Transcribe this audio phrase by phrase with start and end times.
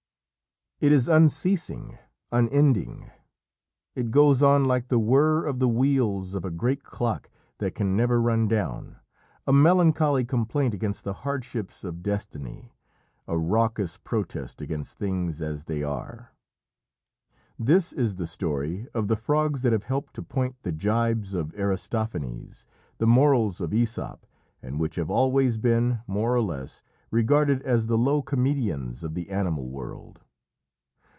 [0.83, 1.99] It is unceasing,
[2.31, 3.11] unending.
[3.93, 7.95] It goes on like the whirr of the wheels of a great clock that can
[7.95, 8.95] never run down
[9.45, 12.73] a melancholy complaint against the hardships of destiny
[13.27, 16.33] a raucous protest against things as they are.
[17.59, 21.53] This is the story of the frogs that have helped to point the gibes of
[21.53, 22.65] Aristophanes,
[22.97, 24.21] the morals of Æsop,
[24.63, 26.81] and which have always been, more or less,
[27.11, 30.21] regarded as the low comedians of the animal world.